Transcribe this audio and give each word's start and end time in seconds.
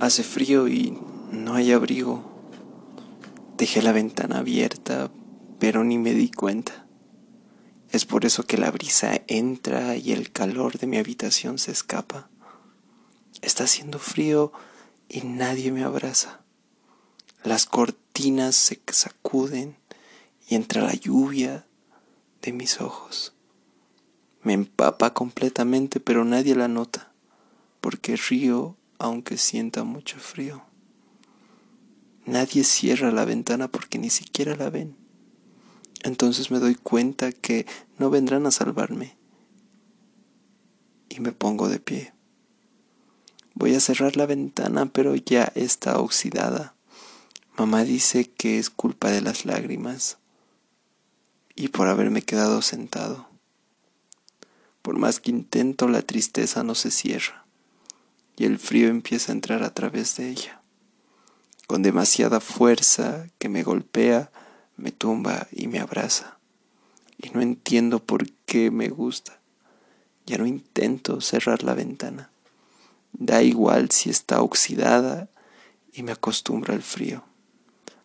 Hace 0.00 0.22
frío 0.22 0.66
y 0.66 0.98
no 1.30 1.52
hay 1.52 1.72
abrigo. 1.72 2.24
Dejé 3.58 3.82
la 3.82 3.92
ventana 3.92 4.38
abierta, 4.38 5.10
pero 5.58 5.84
ni 5.84 5.98
me 5.98 6.14
di 6.14 6.30
cuenta. 6.30 6.86
Es 7.90 8.06
por 8.06 8.24
eso 8.24 8.44
que 8.44 8.56
la 8.56 8.70
brisa 8.70 9.20
entra 9.26 9.96
y 9.96 10.12
el 10.12 10.32
calor 10.32 10.78
de 10.78 10.86
mi 10.86 10.96
habitación 10.96 11.58
se 11.58 11.72
escapa. 11.72 12.30
Está 13.42 13.64
haciendo 13.64 13.98
frío 13.98 14.52
y 15.06 15.20
nadie 15.20 15.70
me 15.70 15.84
abraza. 15.84 16.40
Las 17.44 17.66
cortinas 17.66 18.56
se 18.56 18.80
sacuden 18.90 19.76
y 20.48 20.54
entra 20.54 20.80
la 20.80 20.94
lluvia 20.94 21.66
de 22.40 22.54
mis 22.54 22.80
ojos. 22.80 23.34
Me 24.42 24.54
empapa 24.54 25.12
completamente, 25.12 26.00
pero 26.00 26.24
nadie 26.24 26.54
la 26.54 26.68
nota, 26.68 27.12
porque 27.82 28.16
río 28.16 28.78
aunque 29.00 29.38
sienta 29.38 29.82
mucho 29.82 30.18
frío. 30.18 30.62
Nadie 32.26 32.64
cierra 32.64 33.10
la 33.10 33.24
ventana 33.24 33.66
porque 33.66 33.98
ni 33.98 34.10
siquiera 34.10 34.54
la 34.56 34.68
ven. 34.68 34.94
Entonces 36.02 36.50
me 36.50 36.58
doy 36.58 36.74
cuenta 36.74 37.32
que 37.32 37.66
no 37.98 38.10
vendrán 38.10 38.46
a 38.46 38.50
salvarme. 38.50 39.16
Y 41.08 41.20
me 41.20 41.32
pongo 41.32 41.68
de 41.68 41.80
pie. 41.80 42.12
Voy 43.54 43.74
a 43.74 43.80
cerrar 43.80 44.16
la 44.16 44.26
ventana, 44.26 44.86
pero 44.86 45.16
ya 45.16 45.50
está 45.54 45.98
oxidada. 45.98 46.74
Mamá 47.56 47.84
dice 47.84 48.30
que 48.30 48.58
es 48.58 48.68
culpa 48.68 49.10
de 49.10 49.22
las 49.22 49.46
lágrimas 49.46 50.18
y 51.56 51.68
por 51.68 51.88
haberme 51.88 52.20
quedado 52.20 52.60
sentado. 52.60 53.28
Por 54.82 54.98
más 54.98 55.20
que 55.20 55.30
intento, 55.30 55.88
la 55.88 56.02
tristeza 56.02 56.62
no 56.62 56.74
se 56.74 56.90
cierra 56.90 57.40
y 58.40 58.46
el 58.46 58.58
frío 58.58 58.88
empieza 58.88 59.30
a 59.30 59.34
entrar 59.34 59.62
a 59.62 59.74
través 59.74 60.16
de 60.16 60.30
ella. 60.30 60.62
Con 61.66 61.82
demasiada 61.82 62.40
fuerza 62.40 63.26
que 63.38 63.50
me 63.50 63.62
golpea, 63.62 64.32
me 64.78 64.92
tumba 64.92 65.46
y 65.52 65.66
me 65.66 65.78
abraza. 65.78 66.38
Y 67.18 67.28
no 67.34 67.42
entiendo 67.42 68.02
por 68.02 68.32
qué 68.46 68.70
me 68.70 68.88
gusta. 68.88 69.38
Ya 70.24 70.38
no 70.38 70.46
intento 70.46 71.20
cerrar 71.20 71.64
la 71.64 71.74
ventana. 71.74 72.30
Da 73.12 73.42
igual 73.42 73.90
si 73.90 74.08
está 74.08 74.40
oxidada 74.40 75.28
y 75.92 76.02
me 76.02 76.12
acostumbro 76.12 76.72
al 76.72 76.82
frío, 76.82 77.22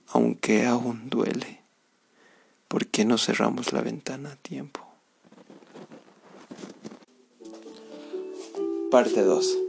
aunque 0.09 0.66
aún 0.66 1.09
duele. 1.09 1.61
¿Por 2.67 2.88
qué 2.88 3.06
no 3.06 3.17
cerramos 3.17 3.72
la 3.72 3.80
ventana 3.80 4.33
a 4.33 4.36
tiempo? 4.36 4.86
Parte 8.91 9.22
2. 9.22 9.65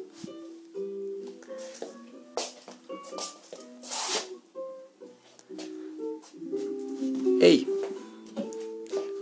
Hey, 7.49 7.69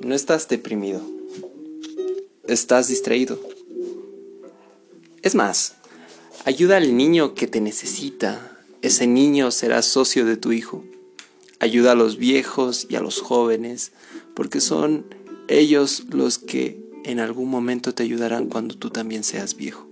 no 0.00 0.14
estás 0.14 0.48
deprimido. 0.48 1.02
Estás 2.48 2.88
distraído. 2.88 3.38
Es 5.20 5.34
más, 5.34 5.74
ayuda 6.46 6.78
al 6.78 6.96
niño 6.96 7.34
que 7.34 7.48
te 7.48 7.60
necesita. 7.60 8.58
Ese 8.80 9.06
niño 9.06 9.50
será 9.50 9.82
socio 9.82 10.24
de 10.24 10.38
tu 10.38 10.52
hijo. 10.52 10.82
Ayuda 11.60 11.92
a 11.92 11.94
los 11.94 12.16
viejos 12.16 12.86
y 12.88 12.96
a 12.96 13.02
los 13.02 13.20
jóvenes, 13.20 13.92
porque 14.32 14.62
son 14.62 15.04
ellos 15.48 16.04
los 16.08 16.38
que 16.38 16.82
en 17.04 17.20
algún 17.20 17.50
momento 17.50 17.92
te 17.92 18.04
ayudarán 18.04 18.46
cuando 18.46 18.74
tú 18.74 18.88
también 18.88 19.22
seas 19.22 19.54
viejo. 19.54 19.86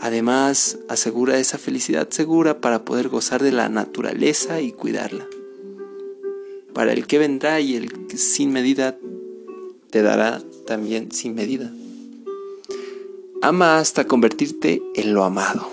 Además, 0.00 0.78
asegura 0.88 1.38
esa 1.38 1.58
felicidad 1.58 2.08
segura 2.08 2.62
para 2.62 2.86
poder 2.86 3.10
gozar 3.10 3.42
de 3.42 3.52
la 3.52 3.68
naturaleza 3.68 4.62
y 4.62 4.72
cuidarla. 4.72 5.26
Para 6.76 6.92
el 6.92 7.06
que 7.06 7.18
vendrá 7.18 7.58
y 7.58 7.74
el 7.74 8.06
que 8.06 8.18
sin 8.18 8.52
medida 8.52 8.98
te 9.88 10.02
dará 10.02 10.42
también 10.66 11.10
sin 11.10 11.34
medida. 11.34 11.72
Ama 13.40 13.78
hasta 13.78 14.06
convertirte 14.06 14.82
en 14.94 15.14
lo 15.14 15.24
amado. 15.24 15.70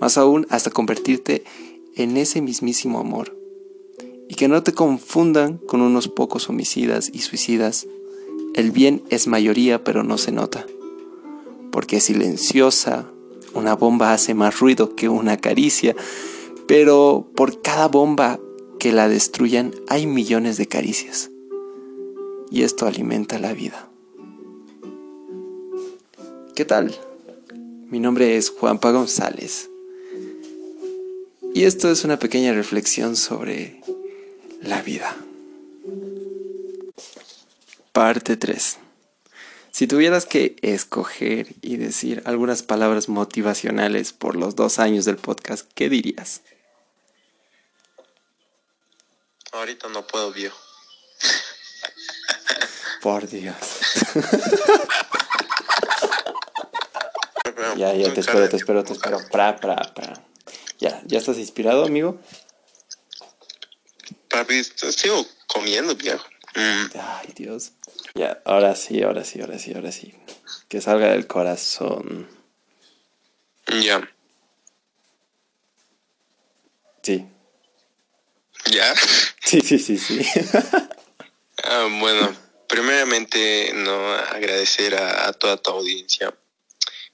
Más 0.00 0.18
aún 0.18 0.46
hasta 0.50 0.70
convertirte 0.70 1.42
en 1.96 2.16
ese 2.16 2.40
mismísimo 2.40 3.00
amor. 3.00 3.36
Y 4.28 4.36
que 4.36 4.46
no 4.46 4.62
te 4.62 4.72
confundan 4.72 5.58
con 5.58 5.80
unos 5.80 6.06
pocos 6.06 6.48
homicidas 6.48 7.10
y 7.12 7.18
suicidas. 7.18 7.88
El 8.54 8.70
bien 8.70 9.02
es 9.10 9.26
mayoría 9.26 9.82
pero 9.82 10.04
no 10.04 10.16
se 10.16 10.30
nota. 10.30 10.64
Porque 11.72 11.98
silenciosa, 11.98 13.08
una 13.52 13.74
bomba 13.74 14.12
hace 14.12 14.32
más 14.32 14.60
ruido 14.60 14.94
que 14.94 15.08
una 15.08 15.38
caricia, 15.38 15.96
pero 16.68 17.26
por 17.34 17.62
cada 17.62 17.88
bomba 17.88 18.38
que 18.82 18.90
la 18.90 19.08
destruyan 19.08 19.72
hay 19.86 20.08
millones 20.08 20.56
de 20.56 20.66
caricias. 20.66 21.30
Y 22.50 22.64
esto 22.64 22.84
alimenta 22.84 23.38
la 23.38 23.52
vida. 23.52 23.88
¿Qué 26.56 26.64
tal? 26.64 26.92
Mi 27.86 28.00
nombre 28.00 28.36
es 28.36 28.50
Juanpa 28.50 28.90
González 28.90 29.70
y 31.54 31.62
esto 31.62 31.92
es 31.92 32.02
una 32.02 32.18
pequeña 32.18 32.54
reflexión 32.54 33.14
sobre 33.14 33.80
la 34.60 34.82
vida. 34.82 35.16
Parte 37.92 38.36
3. 38.36 38.78
Si 39.70 39.86
tuvieras 39.86 40.26
que 40.26 40.56
escoger 40.60 41.54
y 41.62 41.76
decir 41.76 42.20
algunas 42.24 42.64
palabras 42.64 43.08
motivacionales 43.08 44.12
por 44.12 44.34
los 44.34 44.56
dos 44.56 44.80
años 44.80 45.04
del 45.04 45.18
podcast, 45.18 45.70
¿qué 45.76 45.88
dirías? 45.88 46.42
Ahorita 49.52 49.88
no 49.88 50.06
puedo, 50.06 50.32
viejo. 50.32 50.58
Por 53.02 53.28
Dios. 53.28 53.54
ya, 57.76 57.94
ya, 57.94 58.14
te 58.14 58.20
espero, 58.20 58.48
te 58.48 58.56
espero, 58.56 58.84
te 58.84 58.92
espero. 58.92 59.18
Pra, 59.30 59.56
pra, 59.56 59.76
pra. 59.94 60.24
¿Ya, 60.78 61.02
¿Ya 61.04 61.18
estás 61.18 61.36
inspirado, 61.36 61.84
amigo? 61.84 62.20
Papi, 64.28 64.64
sigo 64.64 65.26
comiendo, 65.46 65.94
viejo. 65.94 66.24
Mm. 66.54 66.98
Ay, 66.98 67.32
Dios. 67.34 67.72
Ya, 68.14 68.40
ahora 68.44 68.74
sí, 68.74 69.02
ahora 69.02 69.24
sí, 69.24 69.40
ahora 69.40 69.58
sí, 69.58 69.74
ahora 69.74 69.92
sí. 69.92 70.14
Que 70.68 70.80
salga 70.80 71.10
del 71.10 71.26
corazón. 71.26 72.28
Ya. 73.82 74.08
Sí. 77.02 77.26
¿Ya? 78.70 78.94
Sí, 79.52 79.60
sí, 79.60 79.78
sí, 79.78 79.98
sí. 79.98 80.18
ah, 81.64 81.88
bueno, 82.00 82.34
primeramente, 82.68 83.72
no 83.74 84.14
agradecer 84.14 84.94
a, 84.94 85.28
a 85.28 85.32
toda 85.34 85.58
tu 85.58 85.70
audiencia. 85.72 86.34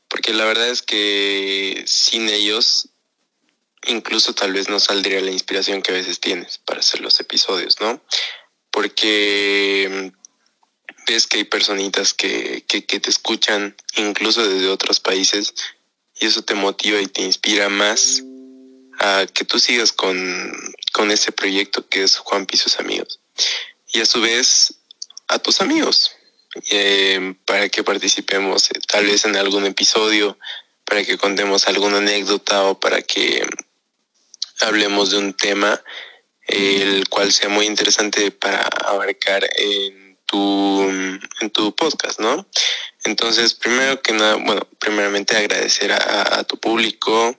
Porque 0.06 0.32
la 0.32 0.44
verdad 0.44 0.69
es 0.69 0.82
que 0.82 1.82
sin 1.87 2.28
ellos 2.28 2.91
incluso 3.87 4.34
tal 4.34 4.53
vez 4.53 4.69
no 4.69 4.78
saldría 4.78 5.21
la 5.21 5.32
inspiración 5.32 5.82
que 5.82 5.91
a 5.91 5.94
veces 5.94 6.21
tienes 6.21 6.59
para 6.59 6.81
hacer 6.81 7.00
los 7.00 7.19
episodios, 7.19 7.81
¿no? 7.81 8.00
Porque 8.70 10.12
mm, 10.15 11.09
ves 11.09 11.26
que 11.26 11.38
hay 11.38 11.44
personitas 11.44 12.15
que, 12.15 12.65
que, 12.69 12.82
te 12.82 13.10
escuchan 13.10 13.75
incluso 13.97 14.47
desde 14.47 14.69
otros 14.69 15.00
países 15.00 15.55
y 16.20 16.26
eso 16.26 16.43
te 16.43 16.55
motiva 16.55 17.00
y 17.00 17.06
te 17.09 17.22
inspira 17.22 17.69
más 17.69 18.22
a 18.98 19.26
que 19.32 19.44
tú 19.44 19.59
sigas 19.59 19.92
con, 19.92 20.53
con 20.92 21.10
ese 21.10 21.32
proyecto 21.32 21.88
que 21.88 22.03
es 22.03 22.19
Juan 22.19 22.47
sus 22.54 22.78
amigos. 22.78 23.20
Y 23.92 24.00
a 24.00 24.06
su 24.06 24.20
vez 24.20 24.75
a 25.28 25.38
tus 25.38 25.60
amigos 25.60 26.12
eh, 26.70 27.34
para 27.44 27.69
que 27.69 27.84
participemos 27.84 28.70
eh, 28.70 28.81
tal 28.87 29.06
vez 29.06 29.25
en 29.25 29.37
algún 29.37 29.67
episodio, 29.67 30.38
para 30.84 31.05
que 31.05 31.19
contemos 31.19 31.69
alguna 31.69 31.99
anécdota 31.99 32.64
o 32.64 32.81
para 32.81 33.02
que 33.02 33.46
hablemos 34.61 35.11
de 35.11 35.19
un 35.19 35.34
tema 35.34 35.82
el 36.49 37.08
cual 37.08 37.31
sea 37.32 37.49
muy 37.49 37.67
interesante 37.67 38.31
para 38.31 38.62
abarcar 38.87 39.46
en 39.56 40.19
tu, 40.25 40.82
en 40.82 41.50
tu 41.52 41.75
podcast, 41.75 42.20
¿no? 42.20 42.46
Entonces, 43.05 43.55
primero 43.55 44.00
que 44.02 44.12
nada, 44.12 44.37
bueno, 44.37 44.67
primeramente 44.78 45.37
agradecer 45.37 45.93
a, 45.93 46.43
tu 46.44 46.58
público, 46.58 47.37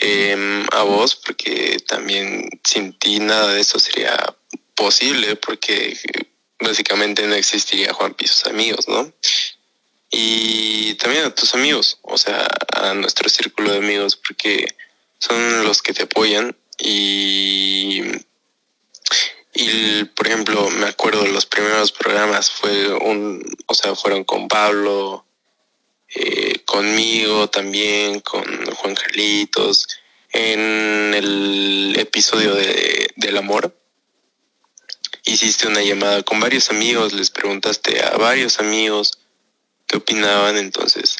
em, 0.00 0.66
a 0.72 0.82
vos, 0.82 1.16
porque 1.16 1.78
también 1.86 2.48
sin 2.64 2.92
ti 2.98 3.20
nada 3.20 3.52
de 3.52 3.60
esto 3.60 3.78
sería 3.78 4.16
posible, 4.74 5.36
porque 5.36 5.96
básicamente 6.58 7.26
no 7.26 7.34
existiría 7.34 7.92
Juan 7.92 8.14
Pisos 8.14 8.46
amigos, 8.46 8.88
¿no? 8.88 9.12
Y 10.10 10.94
también 10.94 11.24
a 11.24 11.34
tus 11.34 11.54
amigos, 11.54 11.98
o 12.02 12.18
sea, 12.18 12.46
a 12.74 12.94
nuestro 12.94 13.28
círculo 13.28 13.72
de 13.72 13.78
amigos, 13.78 14.16
porque 14.16 14.66
son 15.18 15.64
los 15.64 15.82
que 15.82 15.92
te 15.92 16.02
apoyan 16.02 16.56
y 16.78 18.02
y 19.52 20.04
por 20.04 20.28
ejemplo 20.28 20.70
me 20.70 20.86
acuerdo 20.86 21.26
los 21.26 21.44
primeros 21.44 21.92
programas 21.92 22.50
fue 22.50 22.92
un 22.94 23.42
o 23.66 23.74
sea 23.74 23.94
fueron 23.94 24.24
con 24.24 24.48
Pablo 24.48 25.26
eh, 26.14 26.59
conmigo 26.70 27.50
también, 27.50 28.20
con 28.20 28.44
Juan 28.76 28.94
Carlitos, 28.94 29.88
en 30.32 31.12
el 31.14 31.96
episodio 31.98 32.54
de, 32.54 33.10
del 33.16 33.36
amor. 33.36 33.76
Hiciste 35.24 35.66
una 35.66 35.82
llamada 35.82 36.22
con 36.22 36.38
varios 36.38 36.70
amigos, 36.70 37.12
les 37.12 37.30
preguntaste 37.30 38.00
a 38.04 38.16
varios 38.18 38.60
amigos 38.60 39.18
qué 39.88 39.96
opinaban, 39.96 40.56
entonces 40.56 41.16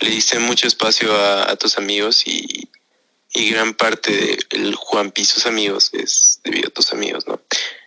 le 0.00 0.08
diste 0.08 0.38
mucho 0.38 0.66
espacio 0.66 1.14
a, 1.14 1.54
tus 1.56 1.76
amigos 1.76 2.26
y, 2.26 2.70
y, 3.34 3.50
gran 3.50 3.74
parte 3.74 4.38
del 4.48 4.74
Juan 4.74 5.12
sus 5.24 5.44
amigos 5.44 5.90
es 5.92 6.40
debido 6.42 6.68
a 6.68 6.72
tus 6.72 6.92
amigos, 6.92 7.26
¿no? 7.26 7.40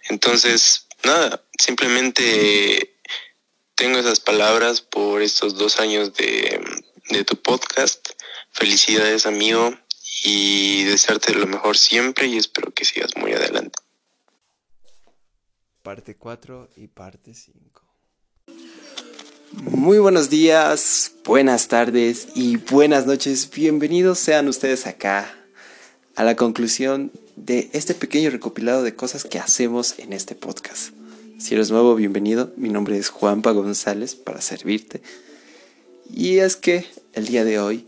Entonces, 0.09 0.85
nada, 1.03 1.43
simplemente 1.57 2.97
tengo 3.73 3.97
esas 3.97 4.19
palabras 4.19 4.81
por 4.81 5.21
estos 5.21 5.55
dos 5.55 5.79
años 5.79 6.13
de, 6.13 6.59
de 7.09 7.23
tu 7.23 7.35
podcast. 7.35 8.09
Felicidades, 8.51 9.25
amigo, 9.25 9.73
y 10.23 10.83
desearte 10.83 11.33
lo 11.33 11.47
mejor 11.47 11.77
siempre 11.77 12.27
y 12.27 12.37
espero 12.37 12.71
que 12.73 12.85
sigas 12.85 13.11
muy 13.17 13.33
adelante. 13.33 13.77
Parte 15.81 16.15
4 16.15 16.69
y 16.77 16.87
parte 16.87 17.33
5. 17.33 17.81
Muy 19.51 19.97
buenos 19.97 20.29
días, 20.29 21.13
buenas 21.25 21.67
tardes 21.67 22.27
y 22.35 22.57
buenas 22.57 23.07
noches. 23.07 23.49
Bienvenidos 23.49 24.19
sean 24.19 24.47
ustedes 24.47 24.85
acá 24.85 25.33
a 26.15 26.23
la 26.23 26.35
conclusión 26.35 27.11
de 27.35 27.69
este 27.73 27.95
pequeño 27.95 28.29
recopilado 28.29 28.83
de 28.83 28.95
cosas 28.95 29.23
que 29.23 29.39
hacemos 29.39 29.97
en 29.97 30.13
este 30.13 30.35
podcast. 30.35 30.93
Si 31.39 31.55
eres 31.55 31.71
nuevo, 31.71 31.95
bienvenido. 31.95 32.51
Mi 32.57 32.69
nombre 32.69 32.97
es 32.97 33.09
Juanpa 33.09 33.51
González 33.51 34.13
para 34.13 34.41
servirte. 34.41 35.01
Y 36.13 36.39
es 36.39 36.55
que 36.55 36.85
el 37.13 37.27
día 37.27 37.45
de 37.45 37.59
hoy 37.59 37.85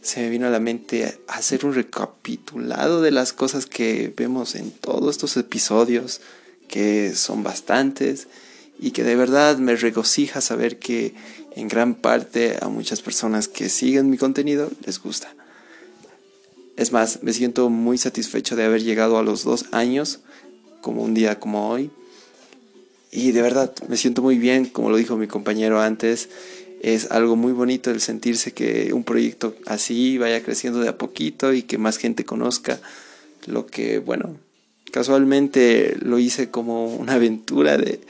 se 0.00 0.20
me 0.20 0.30
vino 0.30 0.46
a 0.46 0.50
la 0.50 0.60
mente 0.60 1.18
hacer 1.28 1.64
un 1.64 1.74
recapitulado 1.74 3.02
de 3.02 3.10
las 3.10 3.32
cosas 3.32 3.66
que 3.66 4.12
vemos 4.16 4.54
en 4.54 4.70
todos 4.70 5.10
estos 5.16 5.36
episodios, 5.36 6.20
que 6.68 7.14
son 7.14 7.42
bastantes 7.42 8.26
y 8.78 8.90
que 8.90 9.04
de 9.04 9.14
verdad 9.14 9.58
me 9.58 9.76
regocija 9.76 10.40
saber 10.40 10.78
que 10.78 11.14
en 11.54 11.68
gran 11.68 11.94
parte 11.94 12.56
a 12.60 12.68
muchas 12.68 13.00
personas 13.00 13.46
que 13.46 13.68
siguen 13.68 14.10
mi 14.10 14.18
contenido 14.18 14.70
les 14.84 15.00
gusta. 15.00 15.34
Es 16.76 16.90
más, 16.90 17.22
me 17.22 17.32
siento 17.32 17.68
muy 17.68 17.98
satisfecho 17.98 18.56
de 18.56 18.64
haber 18.64 18.82
llegado 18.82 19.18
a 19.18 19.22
los 19.22 19.44
dos 19.44 19.66
años, 19.72 20.20
como 20.80 21.02
un 21.02 21.14
día 21.14 21.38
como 21.38 21.68
hoy. 21.68 21.90
Y 23.10 23.32
de 23.32 23.42
verdad, 23.42 23.72
me 23.88 23.96
siento 23.96 24.22
muy 24.22 24.38
bien, 24.38 24.64
como 24.66 24.88
lo 24.88 24.96
dijo 24.96 25.16
mi 25.16 25.28
compañero 25.28 25.80
antes. 25.80 26.30
Es 26.82 27.12
algo 27.12 27.36
muy 27.36 27.52
bonito 27.52 27.92
el 27.92 28.00
sentirse 28.00 28.52
que 28.52 28.92
un 28.92 29.04
proyecto 29.04 29.54
así 29.66 30.18
vaya 30.18 30.42
creciendo 30.42 30.80
de 30.80 30.88
a 30.88 30.98
poquito 30.98 31.52
y 31.52 31.62
que 31.62 31.78
más 31.78 31.96
gente 31.96 32.24
conozca 32.24 32.80
lo 33.46 33.66
que, 33.66 34.00
bueno, 34.00 34.36
casualmente 34.90 35.96
lo 36.02 36.18
hice 36.18 36.50
como 36.50 36.86
una 36.86 37.14
aventura 37.14 37.78
de, 37.78 38.00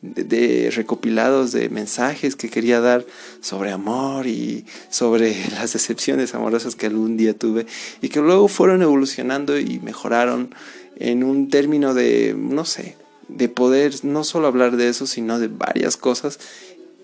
de, 0.00 0.70
recopilados 0.74 1.52
de 1.52 1.68
mensajes 1.68 2.34
que 2.34 2.48
quería 2.48 2.80
dar 2.80 3.04
sobre 3.42 3.70
amor 3.70 4.26
y 4.26 4.64
sobre 4.88 5.36
las 5.52 5.74
decepciones 5.74 6.34
amorosas 6.34 6.74
que 6.74 6.86
algún 6.86 7.18
día 7.18 7.34
tuve 7.34 7.66
y 8.00 8.08
que 8.08 8.20
luego 8.20 8.48
fueron 8.48 8.80
evolucionando 8.80 9.58
y 9.58 9.78
mejoraron 9.78 10.54
en 10.96 11.22
un 11.22 11.50
término 11.50 11.92
de, 11.92 12.34
no 12.34 12.64
sé, 12.64 12.96
de 13.28 13.48
poder 13.48 14.04
no 14.04 14.24
solo 14.24 14.46
hablar 14.46 14.76
de 14.76 14.88
eso, 14.88 15.06
sino 15.06 15.38
de 15.38 15.48
varias 15.48 15.96
cosas 15.96 16.38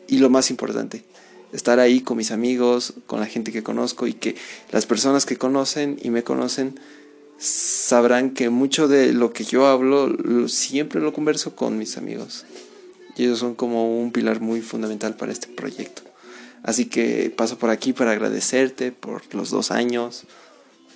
y 0.09 0.19
lo 0.19 0.31
más 0.31 0.51
importante, 0.51 1.05
estar 1.53 1.79
ahí 1.79 2.01
con 2.01 2.17
mis 2.17 2.31
amigos, 2.31 2.95
con 3.07 3.21
la 3.21 3.27
gente 3.27 3.53
que 3.53 3.63
conozco 3.63 4.07
y 4.07 4.15
que 4.15 4.35
las 4.73 4.87
personas 4.87 5.27
que 5.27 5.37
conocen 5.37 5.99
y 6.03 6.11
me 6.11 6.25
conocen 6.25 6.81
sabrán 7.39 8.31
que 8.31 8.51
mucho 8.51 8.89
de 8.89 9.13
lo 9.13 9.33
que 9.33 9.45
yo 9.45 9.67
hablo 9.67 10.49
siempre 10.49 11.01
lo 11.01 11.13
converso 11.13 11.55
con 11.55 11.79
mis 11.79 11.97
amigos. 11.97 12.45
Y 13.17 13.25
ellos 13.25 13.39
son 13.39 13.55
como 13.55 14.01
un 14.01 14.13
pilar 14.13 14.41
muy 14.41 14.61
fundamental 14.61 15.17
para 15.17 15.33
este 15.33 15.49
proyecto. 15.49 16.03
Así 16.63 16.87
que 16.87 17.33
paso 17.35 17.59
por 17.59 17.71
aquí 17.71 17.93
para 17.93 18.13
agradecerte 18.13 18.93
por 18.93 19.23
los 19.35 19.51
dos 19.51 19.71
años, 19.71 20.25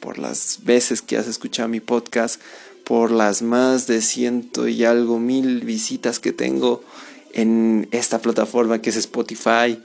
por 0.01 0.19
las 0.19 0.59
veces 0.65 1.03
que 1.03 1.17
has 1.17 1.29
escuchado 1.29 1.69
mi 1.69 1.81
podcast, 1.81 2.41
por 2.85 3.13
las 3.13 3.43
más 3.43 3.87
de 3.87 4.03
ciento 4.03 4.67
y 4.67 4.85
algo 4.85 5.19
mil 5.19 5.61
visitas 5.61 6.19
que 6.19 6.33
tengo 6.33 6.83
en 7.33 7.89
esta 7.91 8.21
plataforma 8.21 8.81
que 8.81 8.91
es 8.91 8.97
Spotify. 8.97 9.83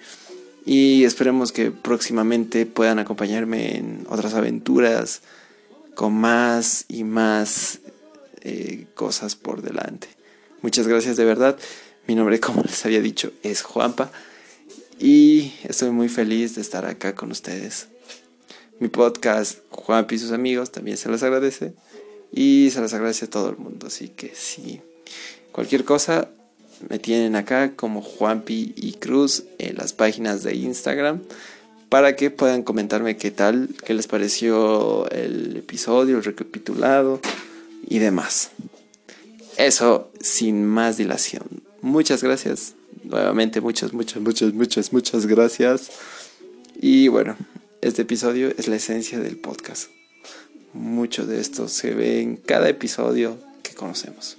Y 0.66 1.06
esperemos 1.06 1.52
que 1.52 1.72
próximamente 1.72 2.66
puedan 2.66 3.00
acompañarme 3.00 3.78
en 3.78 4.06
otras 4.10 4.34
aventuras 4.34 5.22
con 5.96 6.14
más 6.14 6.86
y 6.90 7.04
más 7.04 7.80
eh, 8.42 8.86
cosas 8.94 9.36
por 9.36 9.62
delante. 9.62 10.08
Muchas 10.62 10.88
gracias 10.88 11.16
de 11.18 11.26
verdad. 11.26 11.58
Mi 12.08 12.16
nombre, 12.16 12.40
como 12.42 12.64
les 12.64 12.86
había 12.86 13.02
dicho, 13.02 13.32
es 13.44 13.62
Juanpa 13.62 14.12
y 15.00 15.54
estoy 15.64 15.92
muy 15.92 16.10
feliz 16.10 16.56
de 16.56 16.62
estar 16.62 16.86
acá 16.86 17.16
con 17.16 17.32
ustedes. 17.32 17.88
Mi 18.80 18.88
podcast, 18.88 19.60
Juanpa 19.70 20.16
y 20.16 20.20
sus 20.20 20.32
amigos, 20.32 20.72
también 20.72 20.98
se 20.98 21.10
los 21.10 21.24
agradece 21.24 21.74
y 22.32 22.70
se 22.72 22.82
los 22.82 22.94
agradece 22.94 23.26
a 23.26 23.30
todo 23.30 23.50
el 23.50 23.58
mundo. 23.58 23.88
Así 23.88 24.10
que 24.10 24.34
si 24.36 24.82
cualquier 25.52 25.84
cosa, 25.84 26.30
me 26.90 27.00
tienen 27.00 27.36
acá 27.36 27.74
como 27.76 28.02
Juanpi 28.02 28.74
y 28.76 28.94
Cruz 28.94 29.46
en 29.58 29.78
las 29.78 29.94
páginas 29.94 30.44
de 30.44 30.56
Instagram 30.56 31.22
para 31.90 32.16
que 32.16 32.32
puedan 32.32 32.64
comentarme 32.64 33.18
qué 33.18 33.32
tal, 33.32 33.70
qué 33.86 33.94
les 33.94 34.08
pareció 34.08 35.10
el 35.10 35.58
episodio, 35.58 36.18
el 36.18 36.24
recapitulado 36.24 37.22
y 37.88 38.00
demás. 38.00 38.52
Eso 39.58 40.12
sin 40.20 40.66
más 40.66 40.98
dilación. 40.98 41.44
Muchas 41.82 42.24
gracias. 42.24 42.76
Nuevamente, 43.04 43.62
muchas, 43.62 43.94
muchas, 43.94 44.22
muchas, 44.22 44.54
muchas, 44.54 44.94
muchas 44.94 45.26
gracias. 45.26 45.92
Y 46.80 47.08
bueno, 47.08 47.38
este 47.82 48.02
episodio 48.02 48.54
es 48.58 48.68
la 48.68 48.76
esencia 48.76 49.20
del 49.20 49.38
podcast. 49.38 49.90
Mucho 50.74 51.26
de 51.26 51.40
esto 51.40 51.70
se 51.70 51.94
ve 51.94 52.22
en 52.22 52.36
cada 52.36 52.70
episodio 52.70 53.38
que 53.64 53.74
conocemos. 53.74 54.38